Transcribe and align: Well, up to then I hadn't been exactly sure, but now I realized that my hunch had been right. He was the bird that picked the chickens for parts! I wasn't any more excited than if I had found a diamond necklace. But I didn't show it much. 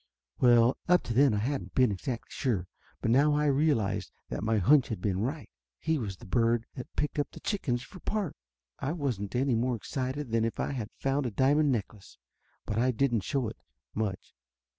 Well, 0.39 0.77
up 0.89 1.03
to 1.03 1.13
then 1.13 1.35
I 1.35 1.37
hadn't 1.37 1.75
been 1.75 1.91
exactly 1.91 2.31
sure, 2.31 2.67
but 3.03 3.11
now 3.11 3.35
I 3.35 3.45
realized 3.45 4.11
that 4.29 4.41
my 4.43 4.57
hunch 4.57 4.87
had 4.87 4.99
been 4.99 5.19
right. 5.19 5.47
He 5.77 5.99
was 5.99 6.17
the 6.17 6.25
bird 6.25 6.65
that 6.73 6.95
picked 6.95 7.21
the 7.33 7.39
chickens 7.39 7.83
for 7.83 7.99
parts! 7.99 8.39
I 8.79 8.93
wasn't 8.93 9.35
any 9.35 9.53
more 9.53 9.75
excited 9.75 10.31
than 10.31 10.43
if 10.43 10.59
I 10.59 10.71
had 10.71 10.89
found 10.97 11.27
a 11.27 11.29
diamond 11.31 11.71
necklace. 11.71 12.17
But 12.65 12.79
I 12.79 12.89
didn't 12.89 13.21
show 13.21 13.47
it 13.47 13.57
much. 13.93 14.33